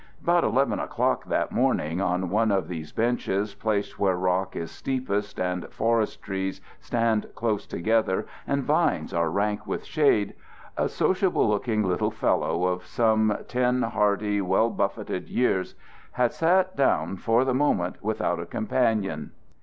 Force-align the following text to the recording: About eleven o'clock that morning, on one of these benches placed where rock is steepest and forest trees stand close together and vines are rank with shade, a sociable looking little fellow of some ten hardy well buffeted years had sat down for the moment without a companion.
About 0.23 0.43
eleven 0.43 0.79
o'clock 0.79 1.25
that 1.25 1.51
morning, 1.51 2.01
on 2.01 2.31
one 2.31 2.51
of 2.51 2.67
these 2.67 2.91
benches 2.91 3.53
placed 3.53 3.99
where 3.99 4.15
rock 4.15 4.55
is 4.55 4.71
steepest 4.71 5.39
and 5.39 5.69
forest 5.71 6.23
trees 6.23 6.59
stand 6.79 7.27
close 7.35 7.67
together 7.67 8.25
and 8.47 8.63
vines 8.63 9.13
are 9.13 9.29
rank 9.29 9.67
with 9.67 9.85
shade, 9.85 10.33
a 10.75 10.89
sociable 10.89 11.47
looking 11.47 11.83
little 11.83 12.09
fellow 12.09 12.63
of 12.65 12.83
some 12.83 13.37
ten 13.47 13.83
hardy 13.83 14.41
well 14.41 14.71
buffeted 14.71 15.29
years 15.29 15.75
had 16.13 16.33
sat 16.33 16.75
down 16.75 17.15
for 17.15 17.45
the 17.45 17.53
moment 17.53 18.03
without 18.03 18.39
a 18.39 18.47
companion. 18.47 19.29